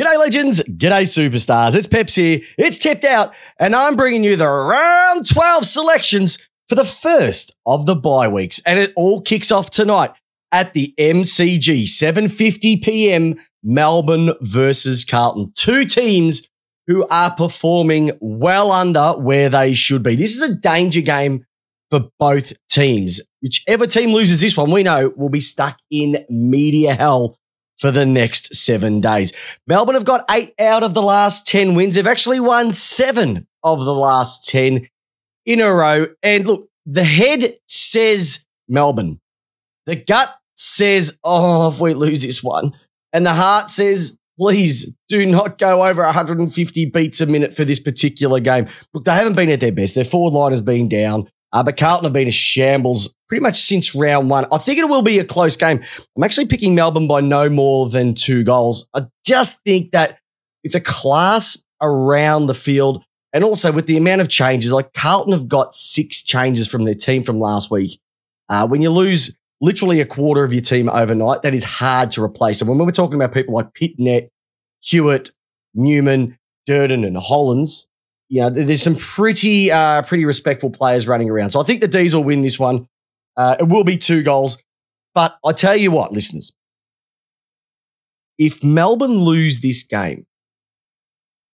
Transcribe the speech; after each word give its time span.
G'day, 0.00 0.18
legends. 0.18 0.62
G'day, 0.62 1.02
superstars. 1.02 1.74
It's 1.74 1.86
Pepsi. 1.86 2.46
It's 2.56 2.78
tipped 2.78 3.04
out, 3.04 3.34
and 3.58 3.76
I'm 3.76 3.94
bringing 3.94 4.24
you 4.24 4.36
the 4.36 4.48
round 4.48 5.28
12 5.28 5.66
selections 5.66 6.38
for 6.66 6.76
the 6.76 6.84
first 6.84 7.54
of 7.66 7.84
the 7.84 7.94
bye 7.94 8.26
weeks. 8.26 8.58
And 8.64 8.78
it 8.78 8.94
all 8.96 9.20
kicks 9.20 9.52
off 9.52 9.68
tonight 9.68 10.12
at 10.50 10.72
the 10.72 10.94
MCG, 10.98 11.82
7.50 11.82 12.82
p.m., 12.82 13.38
Melbourne 13.62 14.32
versus 14.40 15.04
Carlton. 15.04 15.52
Two 15.54 15.84
teams 15.84 16.48
who 16.86 17.06
are 17.08 17.34
performing 17.34 18.12
well 18.18 18.72
under 18.72 19.12
where 19.12 19.50
they 19.50 19.74
should 19.74 20.02
be. 20.02 20.16
This 20.16 20.34
is 20.34 20.42
a 20.42 20.54
danger 20.54 21.02
game 21.02 21.44
for 21.90 22.08
both 22.18 22.54
teams. 22.70 23.20
Whichever 23.42 23.86
team 23.86 24.12
loses 24.12 24.40
this 24.40 24.56
one, 24.56 24.70
we 24.70 24.82
know 24.82 25.12
will 25.18 25.28
be 25.28 25.40
stuck 25.40 25.78
in 25.90 26.24
media 26.30 26.94
hell 26.94 27.36
for 27.82 27.90
the 27.90 28.06
next 28.06 28.54
seven 28.54 29.00
days. 29.00 29.32
Melbourne 29.66 29.96
have 29.96 30.04
got 30.04 30.24
eight 30.30 30.54
out 30.60 30.84
of 30.84 30.94
the 30.94 31.02
last 31.02 31.48
10 31.48 31.74
wins. 31.74 31.96
They've 31.96 32.06
actually 32.06 32.38
won 32.38 32.70
seven 32.70 33.48
of 33.64 33.84
the 33.84 33.92
last 33.92 34.48
10 34.48 34.88
in 35.44 35.60
a 35.60 35.74
row. 35.74 36.06
And 36.22 36.46
look, 36.46 36.68
the 36.86 37.02
head 37.02 37.56
says 37.66 38.44
Melbourne. 38.68 39.20
The 39.86 39.96
gut 39.96 40.32
says, 40.56 41.18
oh, 41.24 41.68
if 41.68 41.80
we 41.80 41.94
lose 41.94 42.22
this 42.22 42.40
one. 42.40 42.72
And 43.12 43.26
the 43.26 43.34
heart 43.34 43.68
says, 43.68 44.16
please 44.38 44.94
do 45.08 45.26
not 45.26 45.58
go 45.58 45.84
over 45.84 46.04
150 46.04 46.86
beats 46.86 47.20
a 47.20 47.26
minute 47.26 47.52
for 47.52 47.64
this 47.64 47.80
particular 47.80 48.38
game. 48.38 48.68
Look, 48.94 49.04
they 49.04 49.12
haven't 49.12 49.34
been 49.34 49.50
at 49.50 49.58
their 49.58 49.72
best. 49.72 49.96
Their 49.96 50.04
forward 50.04 50.38
line 50.38 50.52
has 50.52 50.62
been 50.62 50.88
down. 50.88 51.28
Uh, 51.52 51.62
but 51.62 51.76
Carlton 51.76 52.04
have 52.04 52.12
been 52.12 52.28
a 52.28 52.32
shambles 52.32 53.12
pretty 53.28 53.42
much 53.42 53.56
since 53.56 53.94
round 53.94 54.30
one. 54.30 54.46
I 54.50 54.58
think 54.58 54.78
it 54.78 54.88
will 54.88 55.02
be 55.02 55.18
a 55.18 55.24
close 55.24 55.56
game. 55.56 55.82
I'm 56.16 56.22
actually 56.22 56.46
picking 56.46 56.74
Melbourne 56.74 57.06
by 57.06 57.20
no 57.20 57.48
more 57.50 57.88
than 57.88 58.14
two 58.14 58.42
goals. 58.42 58.88
I 58.94 59.06
just 59.24 59.58
think 59.64 59.92
that 59.92 60.18
with 60.62 60.72
the 60.72 60.80
class 60.80 61.62
around 61.80 62.46
the 62.46 62.54
field 62.54 63.04
and 63.32 63.44
also 63.44 63.72
with 63.72 63.86
the 63.86 63.96
amount 63.96 64.20
of 64.20 64.28
changes, 64.28 64.72
like 64.72 64.92
Carlton 64.94 65.32
have 65.32 65.48
got 65.48 65.74
six 65.74 66.22
changes 66.22 66.68
from 66.68 66.84
their 66.84 66.94
team 66.94 67.22
from 67.22 67.38
last 67.38 67.70
week. 67.70 68.00
Uh, 68.48 68.66
when 68.66 68.82
you 68.82 68.90
lose 68.90 69.36
literally 69.60 70.00
a 70.00 70.06
quarter 70.06 70.44
of 70.44 70.52
your 70.52 70.62
team 70.62 70.88
overnight, 70.88 71.42
that 71.42 71.54
is 71.54 71.64
hard 71.64 72.10
to 72.12 72.22
replace. 72.22 72.60
And 72.60 72.68
when 72.68 72.78
we're 72.78 72.90
talking 72.90 73.14
about 73.14 73.32
people 73.32 73.54
like 73.54 73.72
Pittonet, 73.74 74.28
Hewitt, 74.80 75.30
Newman, 75.74 76.38
Durdin, 76.68 77.06
and 77.06 77.16
Hollands, 77.16 77.88
you 78.32 78.40
know, 78.40 78.48
there's 78.48 78.80
some 78.80 78.96
pretty, 78.96 79.70
uh, 79.70 80.00
pretty 80.00 80.24
respectful 80.24 80.70
players 80.70 81.06
running 81.06 81.28
around. 81.28 81.50
So 81.50 81.60
I 81.60 81.64
think 81.64 81.82
the 81.82 81.86
D's 81.86 82.14
will 82.14 82.24
win 82.24 82.40
this 82.40 82.58
one. 82.58 82.88
Uh, 83.36 83.56
it 83.60 83.64
will 83.64 83.84
be 83.84 83.98
two 83.98 84.22
goals. 84.22 84.56
But 85.14 85.36
I 85.44 85.52
tell 85.52 85.76
you 85.76 85.90
what, 85.90 86.12
listeners, 86.12 86.50
if 88.38 88.64
Melbourne 88.64 89.18
lose 89.18 89.60
this 89.60 89.82
game, 89.82 90.24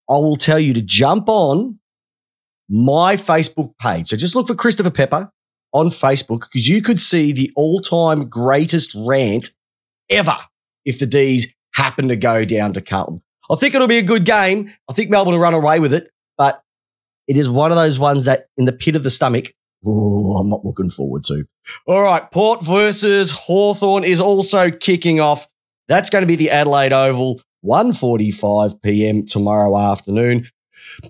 I 0.09 0.19
will 0.19 0.37
tell 0.37 0.61
you 0.61 0.73
to 0.73 0.81
jump 0.81 1.29
on 1.29 1.81
my 2.69 3.17
Facebook 3.17 3.77
page. 3.81 4.11
So 4.11 4.17
just 4.17 4.37
look 4.37 4.47
for 4.47 4.55
Christopher 4.55 4.93
Pepper 4.93 5.33
on 5.73 5.89
Facebook 5.89 6.43
because 6.43 6.69
you 6.69 6.81
could 6.81 7.01
see 7.01 7.33
the 7.33 7.51
all 7.57 7.81
time 7.81 8.29
greatest 8.29 8.95
rant 8.95 9.51
ever 10.09 10.37
if 10.85 11.01
the 11.01 11.07
D's 11.07 11.53
happen 11.75 12.07
to 12.07 12.15
go 12.15 12.45
down 12.45 12.73
to 12.75 12.81
Carlton. 12.81 13.21
I 13.51 13.57
think 13.57 13.75
it'll 13.75 13.89
be 13.89 13.99
a 13.99 14.03
good 14.03 14.25
game. 14.25 14.73
I 14.89 14.93
think 14.93 15.11
Melbourne 15.11 15.35
will 15.35 15.41
run 15.41 15.55
away 15.55 15.81
with 15.81 15.93
it. 15.93 16.13
But 16.37 16.63
it 17.29 17.37
is 17.37 17.49
one 17.49 17.71
of 17.71 17.77
those 17.77 17.99
ones 17.99 18.25
that 18.25 18.47
in 18.57 18.65
the 18.65 18.73
pit 18.73 18.97
of 18.97 19.05
the 19.05 19.11
stomach, 19.11 19.53
I'm 19.87 20.49
not 20.49 20.65
looking 20.65 20.91
forward 20.91 21.23
to. 21.25 21.45
All 21.87 22.03
right, 22.03 22.29
Port 22.33 22.65
versus 22.65 23.31
Hawthorn 23.31 24.03
is 24.03 24.21
also 24.21 24.71
kicking 24.71 25.21
off. 25.21 25.47
That's 25.87 26.11
going 26.11 26.23
to 26.23 26.27
be 26.27 26.35
the 26.37 26.51
Adelaide 26.51 26.93
Oval, 26.93 27.41
1.45 27.65 28.83
p.m. 28.83 29.25
tomorrow 29.25 29.79
afternoon. 29.79 30.49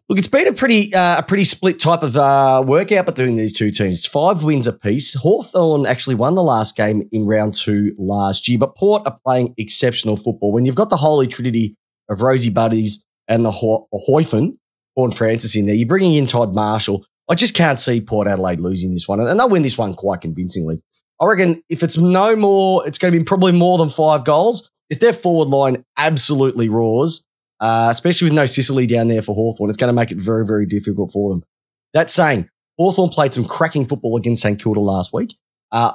Look, 0.08 0.18
it's 0.18 0.28
been 0.28 0.48
a 0.48 0.52
pretty 0.52 0.94
uh, 0.94 1.18
a 1.18 1.22
pretty 1.22 1.44
split 1.44 1.78
type 1.78 2.02
of 2.02 2.16
uh, 2.16 2.62
workout 2.66 3.06
between 3.06 3.36
these 3.36 3.52
two 3.52 3.70
teams. 3.70 4.06
Five 4.06 4.42
wins 4.42 4.66
apiece. 4.66 5.14
Hawthorn 5.14 5.86
actually 5.86 6.14
won 6.14 6.34
the 6.34 6.42
last 6.42 6.76
game 6.76 7.08
in 7.12 7.26
round 7.26 7.54
two 7.54 7.94
last 7.98 8.48
year, 8.48 8.58
but 8.58 8.76
Port 8.76 9.02
are 9.06 9.18
playing 9.24 9.54
exceptional 9.56 10.16
football. 10.16 10.52
When 10.52 10.64
you've 10.64 10.74
got 10.74 10.90
the 10.90 10.96
holy 10.96 11.26
trinity 11.26 11.76
of 12.08 12.22
Rosie 12.22 12.50
Buddies 12.50 13.04
and 13.28 13.44
the 13.44 13.50
Ho- 13.50 13.88
Hoyfen, 14.08 14.57
Horn 14.98 15.12
Francis 15.12 15.54
in 15.54 15.66
there. 15.66 15.76
You're 15.76 15.86
bringing 15.86 16.14
in 16.14 16.26
Todd 16.26 16.52
Marshall. 16.52 17.06
I 17.28 17.36
just 17.36 17.54
can't 17.54 17.78
see 17.78 18.00
Port 18.00 18.26
Adelaide 18.26 18.58
losing 18.58 18.90
this 18.90 19.06
one, 19.06 19.20
and 19.20 19.38
they'll 19.38 19.48
win 19.48 19.62
this 19.62 19.78
one 19.78 19.94
quite 19.94 20.22
convincingly. 20.22 20.82
I 21.20 21.26
reckon 21.26 21.62
if 21.68 21.84
it's 21.84 21.96
no 21.96 22.34
more, 22.34 22.84
it's 22.84 22.98
going 22.98 23.12
to 23.12 23.18
be 23.18 23.24
probably 23.24 23.52
more 23.52 23.78
than 23.78 23.90
five 23.90 24.24
goals. 24.24 24.68
If 24.90 24.98
their 24.98 25.12
forward 25.12 25.48
line 25.50 25.84
absolutely 25.96 26.68
roars, 26.68 27.24
uh, 27.60 27.88
especially 27.92 28.26
with 28.26 28.32
no 28.32 28.46
Sicily 28.46 28.88
down 28.88 29.06
there 29.06 29.22
for 29.22 29.36
Hawthorn, 29.36 29.70
it's 29.70 29.76
going 29.76 29.88
to 29.88 29.92
make 29.92 30.10
it 30.10 30.18
very, 30.18 30.44
very 30.44 30.66
difficult 30.66 31.12
for 31.12 31.30
them. 31.30 31.44
That 31.92 32.10
saying, 32.10 32.48
Hawthorn 32.76 33.10
played 33.10 33.32
some 33.32 33.44
cracking 33.44 33.86
football 33.86 34.16
against 34.16 34.42
St 34.42 34.60
Kilda 34.60 34.80
last 34.80 35.12
week. 35.12 35.36
Uh, 35.70 35.92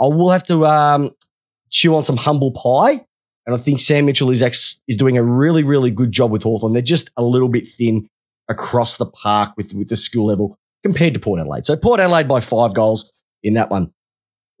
I 0.00 0.06
will 0.06 0.30
have 0.32 0.44
to 0.48 0.66
um, 0.66 1.12
chew 1.70 1.94
on 1.94 2.02
some 2.02 2.16
humble 2.16 2.50
pie. 2.50 3.04
And 3.46 3.54
I 3.54 3.58
think 3.58 3.78
Sam 3.78 4.06
Mitchell 4.06 4.30
is 4.30 4.42
ex- 4.42 4.80
is 4.88 4.96
doing 4.96 5.16
a 5.16 5.22
really, 5.22 5.62
really 5.62 5.92
good 5.92 6.10
job 6.10 6.32
with 6.32 6.42
Hawthorn. 6.42 6.72
They're 6.72 6.82
just 6.82 7.10
a 7.16 7.22
little 7.22 7.48
bit 7.48 7.68
thin 7.68 8.08
across 8.48 8.96
the 8.96 9.06
park 9.06 9.52
with, 9.56 9.74
with 9.74 9.88
the 9.88 9.96
skill 9.96 10.26
level 10.26 10.56
compared 10.82 11.14
to 11.14 11.20
Port 11.20 11.40
Adelaide. 11.40 11.66
So 11.66 11.76
Port 11.76 12.00
Adelaide 12.00 12.28
by 12.28 12.40
five 12.40 12.74
goals 12.74 13.12
in 13.42 13.54
that 13.54 13.70
one. 13.70 13.92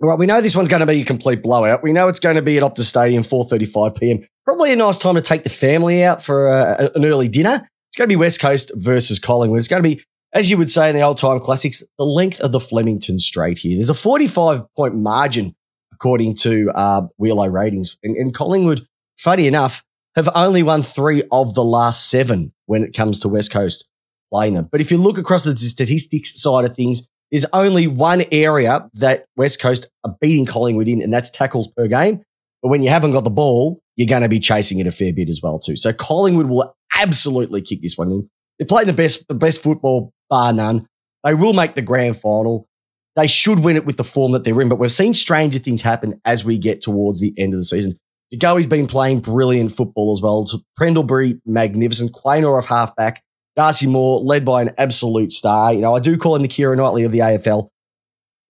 All 0.02 0.10
right, 0.10 0.18
we 0.18 0.26
know 0.26 0.40
this 0.40 0.54
one's 0.54 0.68
going 0.68 0.80
to 0.80 0.86
be 0.86 1.00
a 1.00 1.04
complete 1.04 1.42
blowout. 1.42 1.82
We 1.82 1.92
know 1.92 2.08
it's 2.08 2.20
going 2.20 2.36
to 2.36 2.42
be 2.42 2.58
at 2.58 2.62
Optus 2.62 2.84
Stadium, 2.84 3.22
4.35 3.22 3.98
p.m. 3.98 4.26
Probably 4.44 4.72
a 4.72 4.76
nice 4.76 4.98
time 4.98 5.14
to 5.14 5.22
take 5.22 5.42
the 5.42 5.50
family 5.50 6.04
out 6.04 6.22
for 6.22 6.48
a, 6.48 6.90
an 6.94 7.04
early 7.04 7.28
dinner. 7.28 7.66
It's 7.88 7.96
going 7.96 8.08
to 8.08 8.12
be 8.12 8.16
West 8.16 8.40
Coast 8.40 8.70
versus 8.74 9.18
Collingwood. 9.18 9.58
It's 9.58 9.68
going 9.68 9.82
to 9.82 9.88
be, 9.88 10.02
as 10.34 10.50
you 10.50 10.58
would 10.58 10.68
say 10.68 10.90
in 10.90 10.96
the 10.96 11.02
old 11.02 11.16
time 11.16 11.40
classics, 11.40 11.82
the 11.96 12.04
length 12.04 12.40
of 12.40 12.52
the 12.52 12.60
Flemington 12.60 13.18
Straight 13.18 13.58
here. 13.58 13.74
There's 13.74 13.88
a 13.88 13.94
45 13.94 14.64
point 14.74 14.96
margin 14.96 15.54
according 15.96 16.34
to 16.34 16.70
uh, 16.74 17.06
ratings. 17.18 17.96
And, 18.02 18.16
and 18.16 18.34
Collingwood, 18.34 18.86
funny 19.16 19.46
enough, 19.46 19.82
have 20.14 20.28
only 20.34 20.62
won 20.62 20.82
three 20.82 21.22
of 21.32 21.54
the 21.54 21.64
last 21.64 22.10
seven 22.10 22.52
when 22.66 22.84
it 22.84 22.94
comes 22.94 23.20
to 23.20 23.28
West 23.28 23.50
Coast 23.50 23.88
playing 24.32 24.54
them. 24.54 24.68
But 24.70 24.80
if 24.80 24.90
you 24.90 24.98
look 24.98 25.18
across 25.18 25.44
the 25.44 25.56
statistics 25.56 26.40
side 26.40 26.64
of 26.64 26.74
things, 26.74 27.08
there's 27.30 27.46
only 27.52 27.86
one 27.86 28.24
area 28.30 28.88
that 28.94 29.24
West 29.36 29.60
Coast 29.60 29.88
are 30.04 30.14
beating 30.20 30.46
Collingwood 30.46 30.88
in, 30.88 31.02
and 31.02 31.12
that's 31.12 31.30
tackles 31.30 31.68
per 31.68 31.86
game. 31.88 32.22
But 32.62 32.68
when 32.68 32.82
you 32.82 32.90
haven't 32.90 33.12
got 33.12 33.24
the 33.24 33.30
ball, 33.30 33.80
you're 33.96 34.06
going 34.06 34.22
to 34.22 34.28
be 34.28 34.40
chasing 34.40 34.78
it 34.78 34.86
a 34.86 34.92
fair 34.92 35.12
bit 35.12 35.28
as 35.28 35.40
well 35.42 35.58
too. 35.58 35.76
So 35.76 35.92
Collingwood 35.92 36.46
will 36.46 36.74
absolutely 36.94 37.62
kick 37.62 37.82
this 37.82 37.96
one 37.96 38.10
in. 38.10 38.30
They're 38.58 38.66
playing 38.66 38.86
the 38.86 38.92
best, 38.92 39.26
the 39.28 39.34
best 39.34 39.62
football 39.62 40.12
bar 40.30 40.52
none. 40.52 40.86
They 41.24 41.34
will 41.34 41.52
make 41.52 41.74
the 41.74 41.82
grand 41.82 42.20
final. 42.20 42.68
They 43.16 43.26
should 43.26 43.60
win 43.60 43.76
it 43.76 43.86
with 43.86 43.96
the 43.96 44.04
form 44.04 44.32
that 44.32 44.44
they're 44.44 44.60
in, 44.60 44.68
but 44.68 44.78
we've 44.78 44.92
seen 44.92 45.14
stranger 45.14 45.58
things 45.58 45.82
happen 45.82 46.20
as 46.24 46.44
we 46.44 46.58
get 46.58 46.82
towards 46.82 47.20
the 47.20 47.34
end 47.38 47.54
of 47.54 47.60
the 47.60 47.64
season. 47.64 47.98
DeGoey's 48.32 48.66
been 48.66 48.86
playing 48.86 49.20
brilliant 49.20 49.76
football 49.76 50.12
as 50.12 50.20
well. 50.20 50.46
Pendlebury, 50.78 51.40
magnificent. 51.46 52.12
Quaynor 52.12 52.58
off 52.58 52.66
halfback. 52.66 53.22
Darcy 53.54 53.86
Moore, 53.86 54.20
led 54.20 54.44
by 54.44 54.62
an 54.62 54.72
absolute 54.76 55.32
star. 55.32 55.72
You 55.72 55.80
know, 55.80 55.94
I 55.94 56.00
do 56.00 56.18
call 56.18 56.36
him 56.36 56.42
the 56.42 56.48
Kira 56.48 56.76
Knightley 56.76 57.04
of 57.04 57.12
the 57.12 57.20
AFL. 57.20 57.68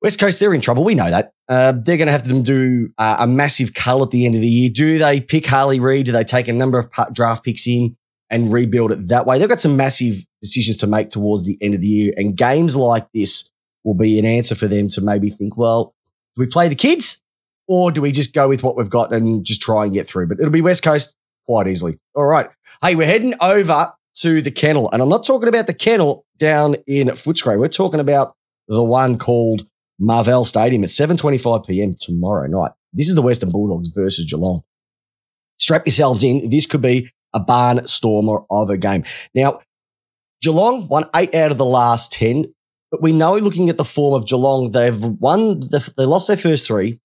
West 0.03 0.19
Coast, 0.19 0.41
they're 0.41 0.53
in 0.53 0.61
trouble. 0.61 0.85
We 0.85 0.95
know 0.95 1.09
that. 1.09 1.33
Uh, 1.49 1.73
they're 1.73 1.97
going 1.97 2.07
to 2.07 2.13
have 2.13 2.25
to 2.25 2.43
do 2.43 2.91
uh, 2.99 3.17
a 3.21 3.27
massive 3.27 3.73
cull 3.73 4.03
at 4.03 4.11
the 4.11 4.27
end 4.27 4.35
of 4.35 4.41
the 4.41 4.49
year. 4.49 4.71
Do 4.71 4.99
they 4.99 5.21
pick 5.21 5.47
Harley 5.47 5.79
Reid? 5.79 6.07
Do 6.07 6.13
they 6.13 6.25
take 6.25 6.49
a 6.49 6.53
number 6.53 6.79
of 6.79 6.91
draft 7.13 7.45
picks 7.45 7.67
in 7.67 7.97
and 8.31 8.53
rebuild 8.53 8.93
it 8.93 9.09
that 9.09 9.27
way? 9.27 9.39
They've 9.39 9.49
got 9.49 9.61
some 9.61 9.77
massive 9.77 10.25
decisions 10.43 10.77
to 10.79 10.87
make 10.87 11.11
towards 11.11 11.47
the 11.47 11.57
end 11.61 11.75
of 11.75 11.81
the 11.81 11.87
year. 11.87 12.13
And 12.17 12.37
games 12.37 12.75
like 12.77 13.07
this 13.15 13.51
will 13.85 13.95
be 13.95 14.19
an 14.19 14.25
answer 14.25 14.55
for 14.55 14.67
them 14.67 14.89
to 14.89 15.01
maybe 15.01 15.31
think, 15.31 15.57
well, 15.57 15.95
do 16.35 16.41
we 16.41 16.47
play 16.47 16.69
the 16.69 16.75
kids 16.75 17.23
or 17.69 17.91
do 17.91 18.01
we 18.01 18.13
just 18.13 18.35
go 18.35 18.49
with 18.49 18.63
what 18.63 18.77
we've 18.77 18.91
got 18.91 19.13
and 19.13 19.45
just 19.45 19.61
try 19.61 19.85
and 19.85 19.93
get 19.93 20.07
through? 20.07 20.29
But 20.29 20.39
it'll 20.39 20.51
be 20.51 20.63
West 20.63 20.83
Coast 20.83 21.17
quite 21.47 21.67
easily. 21.67 21.99
All 22.15 22.27
right. 22.27 22.49
Hey, 22.83 22.95
we're 22.95 23.07
heading 23.07 23.35
over 23.41 23.93
to 24.19 24.43
the 24.43 24.51
kennel. 24.51 24.91
And 24.93 25.03
I'm 25.03 25.09
not 25.09 25.27
talking 25.27 25.49
about 25.49 25.67
the 25.67 25.75
kennel 25.75 26.25
down 26.39 26.77
in 26.87 27.09
Footscray. 27.09 27.59
We're 27.59 27.69
talking 27.69 28.01
about 28.01 28.35
the 28.69 28.83
one 28.83 29.19
called 29.19 29.63
Marvel 29.99 30.45
Stadium 30.45 30.85
at 30.85 30.91
7.25 30.91 31.67
p.m. 31.67 31.97
tomorrow 31.99 32.47
night. 32.47 32.73
This 32.93 33.09
is 33.09 33.15
the 33.15 33.23
Western 33.23 33.51
Bulldogs 33.51 33.89
versus 33.89 34.25
Geelong. 34.25 34.63
Strap 35.59 35.87
yourselves 35.87 36.23
in. 36.23 36.51
This 36.51 36.67
could 36.67 36.83
be 36.83 37.11
a 37.33 37.41
barnstormer 37.41 38.47
of 38.51 38.71
a 38.71 38.77
game. 38.77 39.05
Now, 39.35 39.61
Geelong 40.43 40.89
won 40.89 41.09
eight 41.15 41.35
out 41.35 41.51
of 41.51 41.59
the 41.59 41.65
last 41.65 42.13
10, 42.13 42.53
but 42.91 43.03
we 43.03 43.13
know 43.13 43.37
looking 43.37 43.69
at 43.69 43.77
the 43.77 43.85
form 43.85 44.15
of 44.15 44.27
Geelong, 44.27 44.71
they've 44.71 45.01
won, 45.01 45.61
the, 45.61 45.93
they 45.97 46.05
lost 46.05 46.29
their 46.29 46.37
first 46.37 46.67
three, 46.67 47.01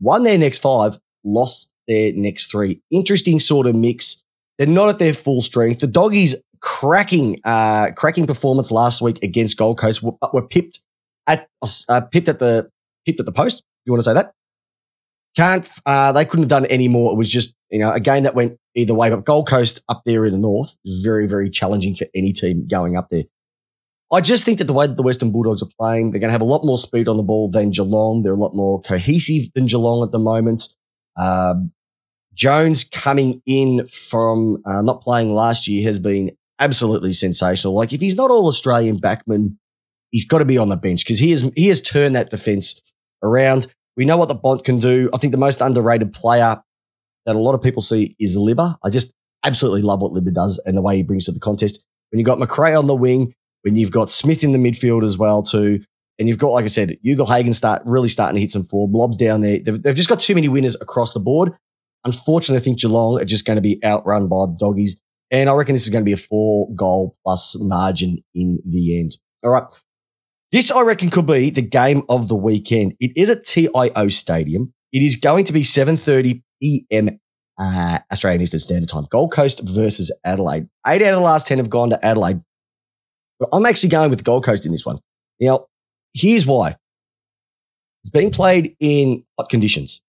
won 0.00 0.22
their 0.22 0.38
next 0.38 0.60
five, 0.60 0.98
lost 1.24 1.70
their 1.86 2.12
next 2.12 2.50
three. 2.50 2.80
Interesting 2.90 3.40
sort 3.40 3.66
of 3.66 3.74
mix. 3.74 4.22
They're 4.58 4.66
not 4.66 4.88
at 4.88 4.98
their 4.98 5.14
full 5.14 5.40
strength. 5.40 5.80
The 5.80 5.86
doggies 5.86 6.34
cracking, 6.60 7.40
uh, 7.44 7.92
cracking 7.92 8.26
performance 8.26 8.72
last 8.72 9.00
week 9.00 9.22
against 9.22 9.56
Gold 9.56 9.78
Coast 9.78 10.02
were, 10.02 10.12
were 10.32 10.46
pipped 10.46 10.82
at, 11.26 11.48
uh, 11.88 12.00
pipped 12.00 12.28
at 12.28 12.38
the, 12.38 12.68
pipped 13.06 13.20
at 13.20 13.26
the 13.26 13.32
post. 13.32 13.62
You 13.84 13.92
want 13.92 14.00
to 14.00 14.04
say 14.04 14.14
that? 14.14 14.32
Can't, 15.36 15.68
uh, 15.86 16.12
they 16.12 16.24
couldn't 16.24 16.44
have 16.44 16.48
done 16.48 16.66
any 16.66 16.88
more. 16.88 17.12
It 17.12 17.16
was 17.16 17.30
just 17.30 17.54
you 17.70 17.78
know, 17.78 17.92
a 17.92 18.00
game 18.00 18.22
that 18.22 18.34
went 18.34 18.58
either 18.74 18.94
way, 18.94 19.10
but 19.10 19.24
Gold 19.24 19.48
Coast 19.48 19.82
up 19.88 20.02
there 20.06 20.24
in 20.24 20.32
the 20.32 20.38
north 20.38 20.76
is 20.84 21.04
very, 21.04 21.26
very 21.26 21.50
challenging 21.50 21.94
for 21.94 22.06
any 22.14 22.32
team 22.32 22.66
going 22.66 22.96
up 22.96 23.08
there. 23.10 23.24
I 24.10 24.20
just 24.22 24.44
think 24.44 24.58
that 24.58 24.64
the 24.64 24.72
way 24.72 24.86
that 24.86 24.96
the 24.96 25.02
Western 25.02 25.30
Bulldogs 25.30 25.62
are 25.62 25.68
playing, 25.78 26.10
they're 26.10 26.20
going 26.20 26.28
to 26.28 26.32
have 26.32 26.40
a 26.40 26.44
lot 26.44 26.64
more 26.64 26.78
speed 26.78 27.08
on 27.08 27.18
the 27.18 27.22
ball 27.22 27.50
than 27.50 27.70
Geelong. 27.70 28.22
They're 28.22 28.32
a 28.32 28.36
lot 28.36 28.54
more 28.54 28.80
cohesive 28.80 29.52
than 29.54 29.66
Geelong 29.66 30.02
at 30.02 30.12
the 30.12 30.18
moment. 30.18 30.68
Um, 31.16 31.72
Jones 32.34 32.84
coming 32.84 33.42
in 33.44 33.86
from 33.88 34.62
uh, 34.64 34.80
not 34.80 35.02
playing 35.02 35.34
last 35.34 35.68
year 35.68 35.84
has 35.86 35.98
been 35.98 36.30
absolutely 36.58 37.12
sensational. 37.12 37.74
Like 37.74 37.92
if 37.92 38.00
he's 38.00 38.14
not 38.14 38.30
all 38.30 38.46
Australian 38.46 38.98
backman, 38.98 39.56
he's 40.10 40.24
got 40.24 40.38
to 40.38 40.44
be 40.44 40.56
on 40.56 40.68
the 40.68 40.76
bench 40.76 41.04
because 41.04 41.18
he 41.18 41.30
has 41.32 41.50
he 41.56 41.68
has 41.68 41.80
turned 41.80 42.14
that 42.16 42.30
defense 42.30 42.80
around. 43.22 43.66
We 43.96 44.04
know 44.04 44.16
what 44.16 44.28
the 44.28 44.34
Bont 44.34 44.64
can 44.64 44.78
do. 44.78 45.10
I 45.12 45.18
think 45.18 45.32
the 45.32 45.38
most 45.38 45.60
underrated 45.60 46.12
player 46.12 46.62
that 47.26 47.36
a 47.36 47.38
lot 47.40 47.54
of 47.54 47.62
people 47.62 47.82
see 47.82 48.14
is 48.18 48.36
Libba. 48.36 48.76
I 48.84 48.90
just 48.90 49.12
absolutely 49.44 49.82
love 49.82 50.00
what 50.00 50.12
Libba 50.12 50.32
does 50.32 50.58
and 50.64 50.76
the 50.76 50.82
way 50.82 50.96
he 50.96 51.02
brings 51.02 51.26
to 51.26 51.32
the 51.32 51.40
contest. 51.40 51.84
When 52.10 52.18
you've 52.18 52.26
got 52.26 52.38
Macrae 52.38 52.78
on 52.78 52.86
the 52.86 52.94
wing, 52.94 53.34
when 53.68 53.76
you've 53.76 53.90
got 53.90 54.10
Smith 54.10 54.42
in 54.42 54.52
the 54.52 54.58
midfield 54.58 55.04
as 55.04 55.18
well 55.18 55.42
too, 55.42 55.80
and 56.18 56.26
you've 56.26 56.38
got, 56.38 56.48
like 56.48 56.64
I 56.64 56.68
said, 56.68 56.96
Ugle-Hagan 57.08 57.52
start 57.52 57.82
really 57.84 58.08
starting 58.08 58.34
to 58.34 58.40
hit 58.40 58.50
some 58.50 58.64
form. 58.64 58.90
Blobs 58.90 59.16
down 59.16 59.40
there. 59.40 59.60
They've, 59.60 59.80
they've 59.80 59.94
just 59.94 60.08
got 60.08 60.20
too 60.20 60.34
many 60.34 60.48
winners 60.48 60.74
across 60.80 61.12
the 61.12 61.20
board. 61.20 61.52
Unfortunately, 62.04 62.60
I 62.60 62.64
think 62.64 62.80
Geelong 62.80 63.20
are 63.20 63.24
just 63.24 63.44
going 63.44 63.56
to 63.56 63.62
be 63.62 63.78
outrun 63.84 64.26
by 64.26 64.46
the 64.46 64.56
doggies. 64.58 65.00
And 65.30 65.48
I 65.48 65.52
reckon 65.52 65.74
this 65.74 65.84
is 65.84 65.90
going 65.90 66.02
to 66.02 66.08
be 66.08 66.12
a 66.12 66.16
four 66.16 66.74
goal 66.74 67.14
plus 67.22 67.54
margin 67.58 68.18
in 68.34 68.58
the 68.64 68.98
end. 68.98 69.16
All 69.44 69.50
right. 69.50 69.64
This, 70.50 70.70
I 70.70 70.80
reckon, 70.80 71.10
could 71.10 71.26
be 71.26 71.50
the 71.50 71.62
game 71.62 72.02
of 72.08 72.28
the 72.28 72.34
weekend. 72.34 72.94
It 72.98 73.12
is 73.14 73.28
at 73.28 73.44
TIO 73.44 74.08
Stadium. 74.08 74.72
It 74.92 75.02
is 75.02 75.16
going 75.16 75.44
to 75.44 75.52
be 75.52 75.62
7.30 75.62 76.42
p.m. 76.60 77.20
Uh, 77.60 77.98
Australian 78.10 78.40
Eastern 78.40 78.60
Standard 78.60 78.88
Time. 78.88 79.04
Gold 79.10 79.32
Coast 79.32 79.60
versus 79.60 80.10
Adelaide. 80.24 80.66
Eight 80.86 81.02
out 81.02 81.12
of 81.12 81.16
the 81.16 81.20
last 81.20 81.46
10 81.46 81.58
have 81.58 81.68
gone 81.68 81.90
to 81.90 82.04
Adelaide. 82.04 82.40
But 83.38 83.50
I'm 83.52 83.66
actually 83.66 83.90
going 83.90 84.10
with 84.10 84.18
the 84.18 84.24
Gold 84.24 84.44
Coast 84.44 84.66
in 84.66 84.72
this 84.72 84.84
one. 84.84 84.98
Now, 85.40 85.66
here's 86.14 86.46
why. 86.46 86.76
It's 88.02 88.10
being 88.10 88.30
played 88.30 88.76
in 88.80 89.24
hot 89.38 89.48
conditions. 89.48 90.00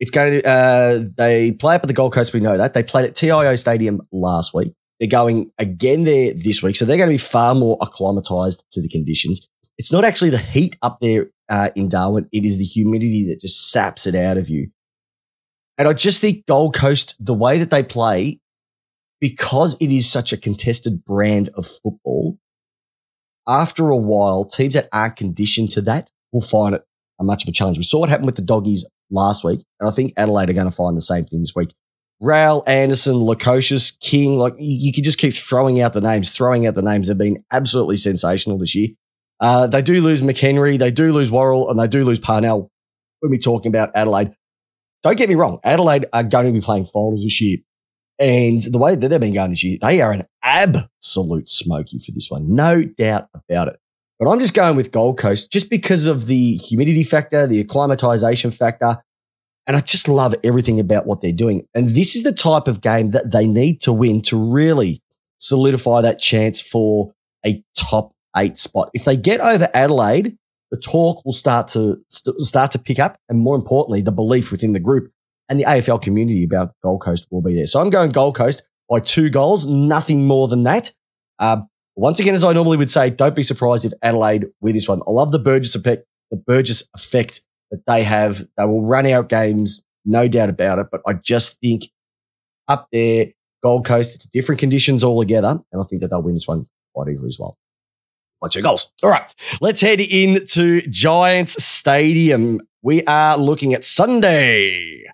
It's 0.00 0.10
going 0.10 0.42
to, 0.42 0.48
uh, 0.48 1.02
they 1.16 1.52
play 1.52 1.74
up 1.74 1.82
at 1.82 1.88
the 1.88 1.92
Gold 1.92 2.12
Coast. 2.12 2.32
We 2.32 2.40
know 2.40 2.56
that. 2.56 2.74
They 2.74 2.82
played 2.82 3.04
at 3.04 3.14
TIO 3.14 3.56
Stadium 3.56 4.00
last 4.12 4.54
week. 4.54 4.74
They're 5.00 5.08
going 5.08 5.50
again 5.58 6.04
there 6.04 6.32
this 6.34 6.62
week. 6.62 6.76
So 6.76 6.84
they're 6.84 6.96
going 6.96 7.08
to 7.08 7.14
be 7.14 7.18
far 7.18 7.54
more 7.54 7.76
acclimatized 7.80 8.64
to 8.72 8.82
the 8.82 8.88
conditions. 8.88 9.48
It's 9.76 9.92
not 9.92 10.04
actually 10.04 10.30
the 10.30 10.38
heat 10.38 10.76
up 10.82 10.98
there 11.00 11.30
uh, 11.48 11.70
in 11.74 11.88
Darwin. 11.88 12.28
It 12.32 12.44
is 12.44 12.58
the 12.58 12.64
humidity 12.64 13.26
that 13.28 13.40
just 13.40 13.70
saps 13.70 14.06
it 14.06 14.14
out 14.14 14.36
of 14.36 14.48
you. 14.48 14.70
And 15.78 15.86
I 15.86 15.92
just 15.92 16.20
think 16.20 16.46
Gold 16.46 16.74
Coast, 16.74 17.14
the 17.20 17.34
way 17.34 17.58
that 17.58 17.70
they 17.70 17.84
play, 17.84 18.40
because 19.20 19.76
it 19.80 19.90
is 19.90 20.10
such 20.10 20.32
a 20.32 20.36
contested 20.36 21.04
brand 21.04 21.50
of 21.54 21.66
football, 21.66 22.38
after 23.48 23.88
a 23.88 23.96
while, 23.96 24.44
teams 24.44 24.74
that 24.74 24.88
aren't 24.92 25.16
conditioned 25.16 25.70
to 25.70 25.80
that 25.82 26.10
will 26.32 26.42
find 26.42 26.74
it 26.74 26.82
a 27.18 27.24
much 27.24 27.42
of 27.42 27.48
a 27.48 27.52
challenge. 27.52 27.78
We 27.78 27.84
saw 27.84 28.00
what 28.00 28.10
happened 28.10 28.26
with 28.26 28.36
the 28.36 28.42
doggies 28.42 28.84
last 29.10 29.42
week, 29.42 29.64
and 29.80 29.88
I 29.88 29.92
think 29.92 30.12
Adelaide 30.16 30.50
are 30.50 30.54
going 30.54 30.70
to 30.70 30.76
find 30.76 30.96
the 30.96 31.00
same 31.00 31.24
thing 31.24 31.40
this 31.40 31.54
week. 31.56 31.74
Rowell, 32.20 32.64
Anderson, 32.66 33.14
Lukosius, 33.14 33.98
King, 34.00 34.38
like 34.38 34.54
you 34.58 34.92
could 34.92 35.04
just 35.04 35.18
keep 35.18 35.34
throwing 35.34 35.80
out 35.80 35.92
the 35.92 36.00
names, 36.00 36.32
throwing 36.32 36.66
out 36.66 36.74
the 36.74 36.82
names. 36.82 37.08
They've 37.08 37.16
been 37.16 37.44
absolutely 37.52 37.96
sensational 37.96 38.58
this 38.58 38.74
year. 38.74 38.88
Uh, 39.40 39.68
they 39.68 39.82
do 39.82 40.00
lose 40.00 40.20
McHenry, 40.20 40.78
they 40.78 40.90
do 40.90 41.12
lose 41.12 41.30
Worrell, 41.30 41.70
and 41.70 41.78
they 41.78 41.86
do 41.86 42.04
lose 42.04 42.18
Parnell 42.18 42.70
when 43.20 43.30
we're 43.30 43.38
talking 43.38 43.70
about 43.70 43.90
Adelaide. 43.94 44.32
Don't 45.04 45.16
get 45.16 45.28
me 45.28 45.36
wrong, 45.36 45.60
Adelaide 45.62 46.06
are 46.12 46.24
going 46.24 46.46
to 46.46 46.52
be 46.52 46.60
playing 46.60 46.86
finals 46.86 47.22
this 47.22 47.40
year. 47.40 47.58
And 48.18 48.60
the 48.62 48.78
way 48.78 48.96
that 48.96 49.08
they've 49.08 49.20
been 49.20 49.34
going 49.34 49.50
this 49.50 49.62
year, 49.62 49.78
they 49.80 50.00
are 50.00 50.12
an 50.12 50.26
absolute 50.42 51.48
smoky 51.48 51.98
for 51.98 52.10
this 52.12 52.30
one. 52.30 52.54
No 52.54 52.82
doubt 52.82 53.28
about 53.32 53.68
it. 53.68 53.80
But 54.18 54.28
I'm 54.28 54.40
just 54.40 54.54
going 54.54 54.76
with 54.76 54.90
Gold 54.90 55.18
Coast 55.18 55.52
just 55.52 55.70
because 55.70 56.08
of 56.08 56.26
the 56.26 56.56
humidity 56.56 57.04
factor, 57.04 57.46
the 57.46 57.60
acclimatization 57.60 58.50
factor. 58.50 58.98
And 59.68 59.76
I 59.76 59.80
just 59.80 60.08
love 60.08 60.34
everything 60.42 60.80
about 60.80 61.06
what 61.06 61.20
they're 61.20 61.30
doing. 61.30 61.66
And 61.74 61.90
this 61.90 62.16
is 62.16 62.24
the 62.24 62.32
type 62.32 62.66
of 62.66 62.80
game 62.80 63.12
that 63.12 63.30
they 63.30 63.46
need 63.46 63.80
to 63.82 63.92
win 63.92 64.22
to 64.22 64.36
really 64.36 65.02
solidify 65.38 66.00
that 66.00 66.18
chance 66.18 66.60
for 66.60 67.12
a 67.46 67.62
top 67.76 68.12
eight 68.36 68.58
spot. 68.58 68.90
If 68.94 69.04
they 69.04 69.16
get 69.16 69.40
over 69.40 69.68
Adelaide, 69.74 70.36
the 70.70 70.78
talk 70.78 71.24
will 71.24 71.32
start 71.32 71.68
to 71.68 71.98
st- 72.08 72.40
start 72.40 72.72
to 72.72 72.78
pick 72.78 72.98
up, 72.98 73.18
and 73.28 73.38
more 73.38 73.56
importantly, 73.56 74.02
the 74.02 74.12
belief 74.12 74.50
within 74.50 74.72
the 74.72 74.80
group 74.80 75.12
and 75.48 75.58
the 75.58 75.64
AFL 75.64 76.00
community 76.02 76.44
about 76.44 76.74
Gold 76.82 77.02
Coast 77.02 77.26
will 77.30 77.42
be 77.42 77.54
there. 77.54 77.66
So 77.66 77.80
I'm 77.80 77.90
going 77.90 78.10
Gold 78.10 78.36
Coast 78.36 78.62
by 78.88 79.00
two 79.00 79.30
goals, 79.30 79.66
nothing 79.66 80.26
more 80.26 80.48
than 80.48 80.62
that. 80.64 80.92
Uh, 81.38 81.62
once 81.96 82.20
again, 82.20 82.34
as 82.34 82.44
I 82.44 82.52
normally 82.52 82.76
would 82.76 82.90
say, 82.90 83.10
don't 83.10 83.34
be 83.34 83.42
surprised 83.42 83.84
if 83.84 83.92
Adelaide 84.02 84.46
win 84.60 84.74
this 84.74 84.88
one. 84.88 85.00
I 85.06 85.10
love 85.10 85.32
the 85.32 85.38
Burgess 85.38 85.74
effect, 85.74 86.06
the 86.30 86.36
Burgess 86.36 86.84
effect 86.94 87.40
that 87.70 87.84
they 87.86 88.02
have. 88.04 88.46
They 88.56 88.64
will 88.64 88.82
run 88.82 89.06
out 89.06 89.28
games, 89.28 89.82
no 90.04 90.28
doubt 90.28 90.48
about 90.48 90.78
it. 90.78 90.86
But 90.90 91.00
I 91.06 91.14
just 91.14 91.60
think 91.60 91.90
up 92.68 92.88
there, 92.92 93.28
Gold 93.62 93.84
Coast, 93.84 94.14
it's 94.14 94.26
different 94.26 94.60
conditions 94.60 95.02
altogether, 95.02 95.60
and 95.72 95.82
I 95.82 95.84
think 95.84 96.02
that 96.02 96.08
they'll 96.08 96.22
win 96.22 96.34
this 96.34 96.46
one 96.46 96.66
quite 96.94 97.08
easily 97.08 97.28
as 97.28 97.38
well 97.38 97.58
by 98.40 98.48
two 98.48 98.62
goals. 98.62 98.92
All 99.02 99.10
right, 99.10 99.32
let's 99.60 99.80
head 99.80 100.00
into 100.00 100.82
Giants 100.82 101.62
Stadium. 101.62 102.60
We 102.82 103.04
are 103.04 103.36
looking 103.36 103.74
at 103.74 103.84
Sunday, 103.84 105.04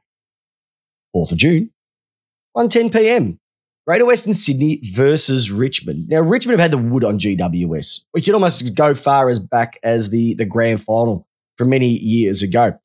4th 1.15 1.33
of 1.33 1.39
June, 1.39 1.71
1.10 2.57 2.93
p.m. 2.93 3.39
Greater 3.87 4.07
Western 4.07 4.33
Sydney 4.33 4.81
versus 4.95 5.51
Richmond. 5.51 6.09
Now, 6.09 6.21
Richmond 6.21 6.59
have 6.59 6.71
had 6.71 6.71
the 6.71 6.83
wood 6.83 7.05
on 7.05 7.19
GWS. 7.19 8.07
We 8.15 8.23
could 8.23 8.33
almost 8.33 8.75
go 8.75 8.95
far 8.95 9.29
as 9.29 9.39
back 9.39 9.79
as 9.83 10.09
the, 10.09 10.35
the 10.35 10.47
grand 10.47 10.83
final 10.83 11.27
from 11.59 11.69
many 11.69 11.89
years 11.89 12.43
ago. 12.43 12.79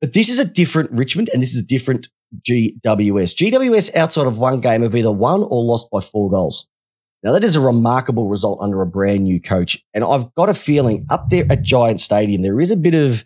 But 0.00 0.14
this 0.14 0.28
is 0.28 0.40
a 0.40 0.44
different 0.44 0.90
Richmond 0.90 1.30
and 1.32 1.40
this 1.40 1.54
is 1.54 1.62
a 1.62 1.66
different 1.66 2.08
GWS. 2.40 2.82
GWS, 2.82 3.94
outside 3.94 4.26
of 4.26 4.38
one 4.38 4.60
game, 4.60 4.82
have 4.82 4.96
either 4.96 5.12
won 5.12 5.44
or 5.44 5.62
lost 5.62 5.90
by 5.92 6.00
four 6.00 6.28
goals. 6.28 6.68
Now, 7.22 7.30
that 7.32 7.44
is 7.44 7.54
a 7.54 7.60
remarkable 7.60 8.28
result 8.28 8.58
under 8.60 8.82
a 8.82 8.86
brand 8.86 9.22
new 9.22 9.40
coach. 9.40 9.78
And 9.94 10.02
I've 10.02 10.34
got 10.34 10.48
a 10.48 10.54
feeling 10.54 11.06
up 11.08 11.30
there 11.30 11.46
at 11.48 11.62
Giant 11.62 12.00
Stadium, 12.00 12.42
there 12.42 12.60
is 12.60 12.72
a 12.72 12.76
bit 12.76 12.94
of, 12.94 13.24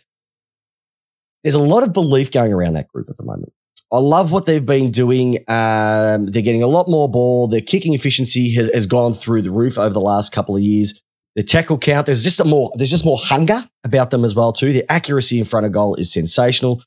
there's 1.42 1.54
a 1.54 1.60
lot 1.60 1.82
of 1.82 1.94
belief 1.94 2.30
going 2.30 2.52
around 2.52 2.74
that 2.74 2.88
group 2.88 3.08
at 3.08 3.16
the 3.16 3.24
moment. 3.24 3.54
I 3.92 3.98
love 3.98 4.32
what 4.32 4.46
they've 4.46 4.64
been 4.64 4.90
doing. 4.90 5.36
Um, 5.48 6.26
they're 6.26 6.42
getting 6.42 6.62
a 6.62 6.66
lot 6.66 6.88
more 6.88 7.08
ball. 7.08 7.46
Their 7.46 7.60
kicking 7.60 7.94
efficiency 7.94 8.52
has, 8.54 8.68
has 8.74 8.86
gone 8.86 9.14
through 9.14 9.42
the 9.42 9.50
roof 9.50 9.78
over 9.78 9.92
the 9.92 10.00
last 10.00 10.32
couple 10.32 10.56
of 10.56 10.62
years. 10.62 11.00
The 11.36 11.42
tackle 11.42 11.78
count, 11.78 12.06
there's 12.06 12.24
just 12.24 12.40
a 12.40 12.44
more, 12.44 12.72
there's 12.74 12.90
just 12.90 13.04
more 13.04 13.18
hunger 13.18 13.68
about 13.84 14.10
them 14.10 14.24
as 14.24 14.34
well 14.34 14.52
too. 14.52 14.72
Their 14.72 14.84
accuracy 14.88 15.38
in 15.38 15.44
front 15.44 15.66
of 15.66 15.72
goal 15.72 15.94
is 15.94 16.12
sensational. 16.12 16.82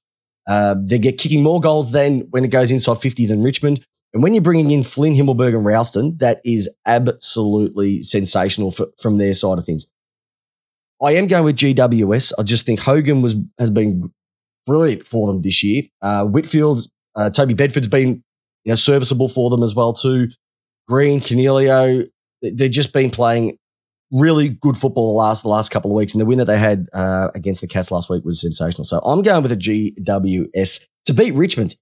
Uh, 0.47 0.75
they 0.77 0.97
get 0.97 1.17
kicking 1.17 1.43
more 1.43 1.61
goals 1.61 1.91
than 1.91 2.21
when 2.31 2.43
it 2.43 2.49
goes 2.49 2.71
inside 2.71 2.99
50 2.99 3.27
than 3.27 3.43
Richmond. 3.43 3.85
And 4.13 4.23
when 4.23 4.33
you're 4.33 4.41
bringing 4.41 4.71
in 4.71 4.83
Flynn, 4.83 5.13
Himmelberg, 5.13 5.55
and 5.55 5.63
Ralston, 5.63 6.17
that 6.17 6.41
is 6.43 6.67
absolutely 6.85 8.01
sensational 8.01 8.71
for, 8.71 8.87
from 8.99 9.17
their 9.17 9.33
side 9.33 9.59
of 9.59 9.65
things. 9.65 9.85
I 11.01 11.13
am 11.13 11.27
going 11.27 11.43
with 11.43 11.57
GWS. 11.57 12.33
I 12.37 12.43
just 12.43 12.65
think 12.65 12.81
Hogan 12.81 13.21
was 13.21 13.35
has 13.57 13.69
been 13.69 14.11
brilliant 14.65 15.05
for 15.05 15.27
them 15.27 15.41
this 15.41 15.63
year. 15.63 15.83
Uh, 16.01 16.25
Whitfield, 16.25 16.81
uh, 17.15 17.29
Toby 17.29 17.53
Bedford's 17.53 17.87
been 17.87 18.23
you 18.63 18.71
know 18.71 18.75
serviceable 18.75 19.29
for 19.29 19.49
them 19.49 19.63
as 19.63 19.75
well 19.75 19.93
too. 19.93 20.29
Green, 20.87 21.19
Coniglio, 21.19 22.07
they've 22.41 22.71
just 22.71 22.93
been 22.93 23.11
playing 23.11 23.57
really 24.11 24.49
good 24.49 24.75
football 24.75 25.13
the 25.13 25.17
last 25.17 25.43
the 25.43 25.49
last 25.49 25.69
couple 25.69 25.91
of 25.91 25.95
weeks, 25.95 26.13
and 26.13 26.21
the 26.21 26.25
win 26.25 26.37
that 26.39 26.45
they 26.45 26.57
had 26.57 26.87
uh, 26.93 27.29
against 27.35 27.61
the 27.61 27.67
Cats 27.67 27.91
last 27.91 28.09
week 28.09 28.23
was 28.25 28.41
sensational. 28.41 28.83
So 28.83 28.99
I'm 28.99 29.21
going 29.21 29.43
with 29.43 29.51
a 29.51 29.57
GWS 29.57 30.85
to 31.05 31.13
beat 31.13 31.33
Richmond 31.33 31.75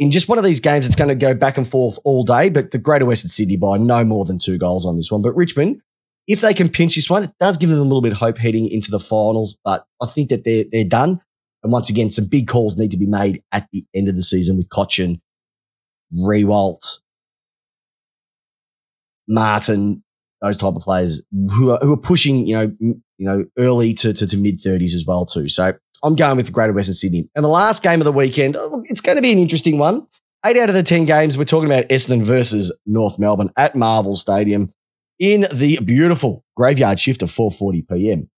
in 0.00 0.10
just 0.10 0.28
one 0.28 0.38
of 0.38 0.44
these 0.44 0.60
games, 0.60 0.86
it's 0.86 0.96
going 0.96 1.08
to 1.08 1.14
go 1.14 1.34
back 1.34 1.58
and 1.58 1.68
forth 1.68 1.98
all 2.04 2.24
day, 2.24 2.48
but 2.48 2.70
the 2.70 2.78
Greater 2.78 3.04
Western 3.04 3.28
Sydney 3.28 3.58
by 3.58 3.76
no 3.76 4.02
more 4.02 4.24
than 4.24 4.38
two 4.38 4.56
goals 4.56 4.86
on 4.86 4.96
this 4.96 5.12
one. 5.12 5.20
But 5.20 5.36
Richmond, 5.36 5.82
if 6.26 6.40
they 6.40 6.54
can 6.54 6.70
pinch 6.70 6.94
this 6.94 7.10
one, 7.10 7.24
it 7.24 7.32
does 7.38 7.58
give 7.58 7.68
them 7.68 7.78
a 7.78 7.82
little 7.82 8.00
bit 8.00 8.12
of 8.12 8.18
hope 8.18 8.38
heading 8.38 8.66
into 8.66 8.90
the 8.90 8.98
finals, 8.98 9.58
but 9.62 9.84
I 10.02 10.06
think 10.06 10.30
that 10.30 10.44
they're, 10.44 10.64
they're 10.72 10.86
done. 10.86 11.20
And 11.62 11.72
once 11.72 11.90
again, 11.90 12.10
some 12.10 12.26
big 12.26 12.48
calls 12.48 12.76
need 12.76 12.90
to 12.90 12.96
be 12.96 13.06
made 13.06 13.42
at 13.52 13.68
the 13.72 13.84
end 13.94 14.08
of 14.08 14.16
the 14.16 14.22
season 14.22 14.56
with 14.56 14.68
Cotchin, 14.68 15.20
Riewoldt, 16.14 17.00
Martin, 19.28 20.02
those 20.40 20.56
type 20.56 20.74
of 20.74 20.82
players 20.82 21.22
who 21.52 21.70
are, 21.70 21.78
who 21.82 21.92
are 21.92 21.98
pushing, 21.98 22.46
you 22.46 22.56
know, 22.56 22.72
you 22.80 23.02
know, 23.18 23.44
early 23.58 23.92
to, 23.94 24.12
to, 24.12 24.26
to 24.26 24.36
mid 24.36 24.58
thirties 24.58 24.94
as 24.94 25.04
well 25.06 25.26
too. 25.26 25.48
So 25.48 25.74
I'm 26.02 26.16
going 26.16 26.36
with 26.36 26.46
the 26.46 26.52
Greater 26.52 26.72
Western 26.72 26.94
Sydney. 26.94 27.28
And 27.34 27.44
the 27.44 27.48
last 27.48 27.82
game 27.82 28.00
of 28.00 28.06
the 28.06 28.12
weekend, 28.12 28.56
oh, 28.56 28.82
it's 28.86 29.02
going 29.02 29.16
to 29.16 29.22
be 29.22 29.32
an 29.32 29.38
interesting 29.38 29.78
one. 29.78 30.06
Eight 30.44 30.56
out 30.56 30.70
of 30.70 30.74
the 30.74 30.82
10 30.82 31.04
games, 31.04 31.36
we're 31.36 31.44
talking 31.44 31.70
about 31.70 31.88
Essendon 31.90 32.22
versus 32.22 32.74
North 32.86 33.18
Melbourne 33.18 33.50
at 33.58 33.76
Marvel 33.76 34.16
Stadium 34.16 34.72
in 35.18 35.46
the 35.52 35.78
beautiful 35.80 36.44
graveyard 36.56 36.98
shift 36.98 37.20
of 37.20 37.30
4.40 37.30 37.88
p.m. 37.90 38.30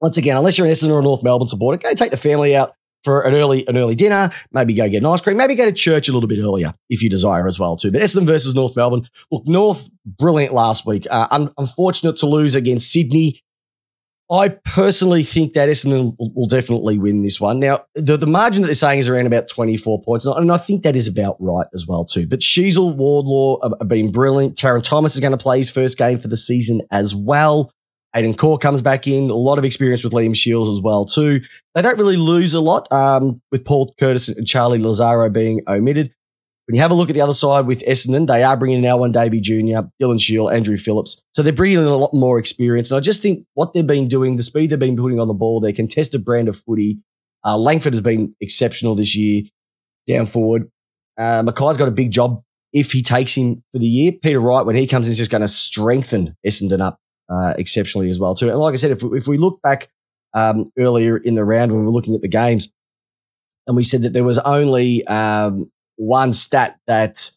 Once 0.00 0.16
again, 0.16 0.36
unless 0.36 0.56
you're 0.56 0.66
an 0.66 0.72
Essendon 0.72 0.92
or 0.92 1.02
North 1.02 1.22
Melbourne 1.22 1.46
supporter, 1.46 1.78
go 1.78 1.92
take 1.94 2.10
the 2.10 2.16
family 2.16 2.56
out, 2.56 2.74
for 3.02 3.22
an 3.22 3.34
early 3.34 3.66
an 3.66 3.76
early 3.76 3.94
dinner, 3.94 4.30
maybe 4.52 4.74
go 4.74 4.88
get 4.88 4.98
an 4.98 5.06
ice 5.06 5.20
cream, 5.20 5.36
maybe 5.36 5.54
go 5.54 5.64
to 5.64 5.72
church 5.72 6.08
a 6.08 6.12
little 6.12 6.28
bit 6.28 6.38
earlier 6.38 6.74
if 6.88 7.02
you 7.02 7.08
desire 7.08 7.46
as 7.46 7.58
well 7.58 7.76
too. 7.76 7.90
But 7.90 8.02
Essendon 8.02 8.26
versus 8.26 8.54
North 8.54 8.76
Melbourne. 8.76 9.08
Look, 9.30 9.46
North 9.46 9.88
brilliant 10.04 10.52
last 10.52 10.86
week. 10.86 11.06
Uh, 11.10 11.26
un- 11.30 11.52
unfortunate 11.56 12.16
to 12.16 12.26
lose 12.26 12.54
against 12.54 12.92
Sydney. 12.92 13.40
I 14.30 14.48
personally 14.48 15.24
think 15.24 15.54
that 15.54 15.68
Essendon 15.68 16.14
will, 16.16 16.46
definitely 16.46 16.98
win 16.98 17.20
this 17.20 17.40
one. 17.40 17.58
Now, 17.58 17.84
the, 17.96 18.16
the 18.16 18.28
margin 18.28 18.62
that 18.62 18.66
they're 18.66 18.76
saying 18.76 19.00
is 19.00 19.08
around 19.08 19.26
about 19.26 19.48
24 19.48 20.02
points, 20.02 20.24
and 20.24 20.52
I 20.52 20.56
think 20.56 20.84
that 20.84 20.94
is 20.94 21.08
about 21.08 21.36
right 21.40 21.66
as 21.74 21.84
well 21.88 22.04
too. 22.04 22.28
But 22.28 22.38
Sheezel, 22.38 22.94
Wardlaw 22.94 23.58
have, 23.80 23.88
been 23.88 24.12
brilliant. 24.12 24.54
Tarryn 24.54 24.84
Thomas 24.84 25.14
is 25.14 25.20
going 25.20 25.32
to 25.32 25.36
play 25.36 25.58
his 25.58 25.72
first 25.72 25.98
game 25.98 26.16
for 26.16 26.28
the 26.28 26.36
season 26.36 26.80
as 26.92 27.12
well. 27.12 27.72
Aidan 28.14 28.34
Corr 28.34 28.60
comes 28.60 28.82
back 28.82 29.06
in, 29.06 29.30
a 29.30 29.34
lot 29.34 29.58
of 29.58 29.64
experience 29.64 30.02
with 30.02 30.12
Liam 30.12 30.34
Shiels 30.34 30.68
as 30.68 30.80
well 30.80 31.04
too. 31.04 31.40
They 31.74 31.82
don't 31.82 31.98
really 31.98 32.16
lose 32.16 32.54
a 32.54 32.60
lot 32.60 32.90
um, 32.92 33.40
with 33.52 33.64
Paul 33.64 33.94
Curtis 33.98 34.28
and 34.28 34.46
Charlie 34.46 34.80
Lazzaro 34.80 35.32
being 35.32 35.62
omitted. 35.68 36.12
When 36.66 36.76
you 36.76 36.82
have 36.82 36.90
a 36.90 36.94
look 36.94 37.10
at 37.10 37.14
the 37.14 37.20
other 37.20 37.32
side 37.32 37.66
with 37.66 37.84
Essendon, 37.84 38.26
they 38.26 38.44
are 38.44 38.56
bringing 38.56 38.78
in 38.78 38.84
Alwyn 38.84 39.10
Davey 39.12 39.40
Jr., 39.40 39.88
Dylan 40.00 40.20
Shiel, 40.20 40.50
Andrew 40.50 40.76
Phillips. 40.76 41.20
So 41.32 41.42
they're 41.42 41.52
bringing 41.52 41.78
in 41.78 41.84
a 41.84 41.96
lot 41.96 42.14
more 42.14 42.38
experience. 42.38 42.90
And 42.90 42.98
I 42.98 43.00
just 43.00 43.22
think 43.22 43.44
what 43.54 43.74
they've 43.74 43.86
been 43.86 44.06
doing, 44.06 44.36
the 44.36 44.42
speed 44.42 44.70
they've 44.70 44.78
been 44.78 44.96
putting 44.96 45.18
on 45.18 45.26
the 45.26 45.34
ball, 45.34 45.60
their 45.60 45.72
contested 45.72 46.24
brand 46.24 46.48
of 46.48 46.56
footy. 46.56 46.98
Uh, 47.44 47.56
Langford 47.56 47.92
has 47.92 48.00
been 48.00 48.36
exceptional 48.40 48.94
this 48.94 49.16
year 49.16 49.42
down 50.06 50.26
forward. 50.26 50.70
Uh, 51.18 51.42
Mackay's 51.44 51.76
got 51.76 51.88
a 51.88 51.92
big 51.92 52.12
job 52.12 52.42
if 52.72 52.92
he 52.92 53.02
takes 53.02 53.34
him 53.34 53.64
for 53.72 53.78
the 53.78 53.86
year. 53.86 54.12
Peter 54.12 54.40
Wright, 54.40 54.64
when 54.64 54.76
he 54.76 54.86
comes 54.86 55.08
in, 55.08 55.12
is 55.12 55.18
just 55.18 55.30
going 55.30 55.40
to 55.40 55.48
strengthen 55.48 56.36
Essendon 56.46 56.80
up 56.80 57.00
uh, 57.30 57.54
exceptionally 57.56 58.10
as 58.10 58.18
well 58.18 58.34
too. 58.34 58.50
And 58.50 58.58
like 58.58 58.72
I 58.72 58.76
said, 58.76 58.90
if, 58.90 59.02
if 59.02 59.26
we 59.26 59.38
look 59.38 59.62
back 59.62 59.88
um, 60.34 60.72
earlier 60.78 61.16
in 61.16 61.34
the 61.34 61.44
round 61.44 61.72
when 61.72 61.80
we 61.80 61.86
were 61.86 61.92
looking 61.92 62.14
at 62.14 62.20
the 62.20 62.28
games, 62.28 62.70
and 63.66 63.76
we 63.76 63.82
said 63.82 64.02
that 64.02 64.12
there 64.12 64.24
was 64.24 64.38
only 64.40 65.06
um, 65.06 65.70
one 65.96 66.32
stat 66.32 66.78
that 66.86 67.30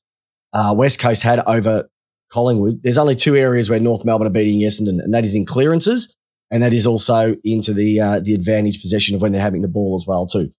uh, 0.53 0.73
West 0.75 1.00
Coast 1.00 1.21
had 1.21 1.39
over 1.41 1.89
Collingwood. 2.31 2.81
There's 2.81 2.97
only 2.97 3.15
two 3.15 3.35
areas 3.35 3.69
where 3.69 3.79
North 3.79 4.03
Melbourne 4.03 4.27
are 4.27 4.31
beating 4.31 4.62
Essendon, 4.62 5.00
and 5.03 5.13
that 5.13 5.25
is 5.25 5.35
in 5.35 5.45
clearances, 5.45 6.15
and 6.50 6.63
that 6.63 6.73
is 6.73 6.88
also 6.88 7.35
into 7.43 7.73
the 7.73 8.00
uh, 8.00 8.19
the 8.19 8.33
advantage 8.33 8.81
possession 8.81 9.15
of 9.15 9.21
when 9.21 9.31
they're 9.31 9.41
having 9.41 9.62
the 9.62 9.67
ball 9.67 9.95
as 9.95 10.07
well 10.07 10.25
too. 10.25 10.51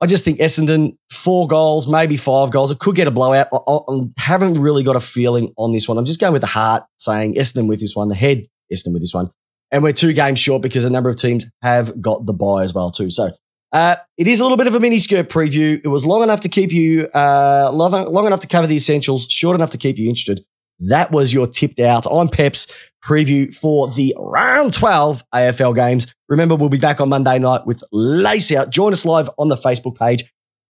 I 0.00 0.06
just 0.06 0.24
think 0.24 0.40
Essendon 0.40 0.96
four 1.10 1.46
goals, 1.46 1.86
maybe 1.86 2.16
five 2.16 2.50
goals. 2.50 2.72
It 2.72 2.80
could 2.80 2.96
get 2.96 3.06
a 3.06 3.12
blowout. 3.12 3.46
I, 3.52 3.58
I, 3.58 4.00
haven't 4.18 4.60
really 4.60 4.82
got 4.82 4.96
a 4.96 5.00
feeling 5.00 5.52
on 5.56 5.72
this 5.72 5.86
one. 5.86 5.96
I'm 5.96 6.04
just 6.04 6.18
going 6.18 6.32
with 6.32 6.42
the 6.42 6.48
heart, 6.48 6.84
saying 6.96 7.36
Essendon 7.36 7.68
with 7.68 7.80
this 7.80 7.94
one, 7.94 8.08
the 8.08 8.16
head 8.16 8.46
With 8.86 9.02
this 9.02 9.14
one, 9.14 9.30
and 9.70 9.82
we're 9.82 9.92
two 9.92 10.12
games 10.12 10.38
short 10.38 10.62
because 10.62 10.84
a 10.84 10.90
number 10.90 11.10
of 11.10 11.16
teams 11.16 11.46
have 11.62 12.00
got 12.00 12.26
the 12.26 12.32
bye 12.32 12.62
as 12.62 12.74
well 12.74 12.90
too. 12.90 13.10
So 13.10 13.30
uh, 13.72 13.96
it 14.18 14.28
is 14.28 14.40
a 14.40 14.44
little 14.44 14.58
bit 14.58 14.66
of 14.66 14.74
a 14.74 14.80
mini 14.80 14.98
skirt 14.98 15.28
preview. 15.28 15.80
It 15.82 15.88
was 15.88 16.04
long 16.04 16.22
enough 16.22 16.40
to 16.40 16.48
keep 16.48 16.72
you 16.72 17.08
uh, 17.14 17.70
long, 17.72 17.92
long 18.12 18.26
enough 18.26 18.40
to 18.40 18.48
cover 18.48 18.66
the 18.66 18.76
essentials, 18.76 19.26
short 19.30 19.54
enough 19.54 19.70
to 19.70 19.78
keep 19.78 19.98
you 19.98 20.08
interested. 20.08 20.44
That 20.78 21.12
was 21.12 21.32
your 21.32 21.46
tipped 21.46 21.80
out 21.80 22.06
on 22.06 22.28
Pep's 22.28 22.66
preview 23.04 23.54
for 23.54 23.88
the 23.88 24.14
round 24.18 24.74
12 24.74 25.22
AFL 25.32 25.74
games. 25.74 26.12
Remember, 26.28 26.54
we'll 26.54 26.68
be 26.68 26.78
back 26.78 27.00
on 27.00 27.08
Monday 27.08 27.38
night 27.38 27.66
with 27.66 27.82
Lace 27.92 28.50
Out. 28.52 28.70
Join 28.70 28.92
us 28.92 29.04
live 29.04 29.30
on 29.38 29.48
the 29.48 29.56
Facebook 29.56 29.96
page. 29.96 30.24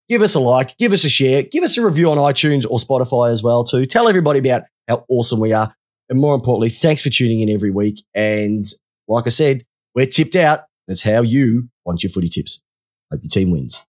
Give 0.08 0.20
us 0.20 0.34
a 0.34 0.40
like, 0.40 0.76
give 0.76 0.92
us 0.92 1.04
a 1.04 1.08
share, 1.08 1.42
give 1.42 1.64
us 1.64 1.78
a 1.78 1.84
review 1.84 2.10
on 2.10 2.18
iTunes 2.18 2.66
or 2.68 2.78
Spotify 2.78 3.30
as 3.30 3.42
well 3.42 3.64
too. 3.64 3.86
Tell 3.86 4.08
everybody 4.08 4.38
about 4.38 4.64
how 4.86 5.04
awesome 5.08 5.40
we 5.40 5.52
are. 5.52 5.74
And 6.12 6.20
more 6.20 6.34
importantly, 6.34 6.68
thanks 6.68 7.00
for 7.00 7.08
tuning 7.08 7.40
in 7.40 7.48
every 7.48 7.70
week. 7.70 8.04
And 8.14 8.66
like 9.08 9.24
I 9.24 9.30
said, 9.30 9.64
we're 9.94 10.04
tipped 10.04 10.36
out. 10.36 10.64
That's 10.86 11.00
how 11.00 11.22
you 11.22 11.70
want 11.86 12.02
your 12.02 12.10
footy 12.10 12.28
tips. 12.28 12.60
Hope 13.10 13.22
your 13.22 13.30
team 13.30 13.50
wins. 13.50 13.82